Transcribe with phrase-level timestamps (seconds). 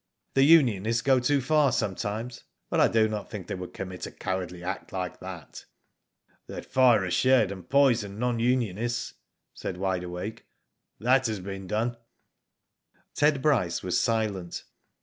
[0.33, 4.11] The unionists go too far sometimes, but I do not think they would commit a
[4.11, 5.65] cowardly act like that."
[6.47, 9.13] "They'd fire a shed and poison non unionists,"
[9.53, 10.47] said Wide Awake.
[10.97, 11.97] "That has been done."
[13.13, 14.63] Ted Bryce was silent.